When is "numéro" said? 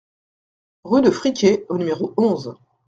1.77-2.15